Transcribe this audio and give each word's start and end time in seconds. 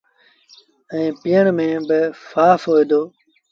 ائيٚݩ 0.93 1.17
پيٚئڻ 1.21 1.45
ميݩ 1.57 1.83
با 1.87 1.99
سآڦ 2.29 2.59
هوئي 2.67 2.83
دو۔ 2.89 3.01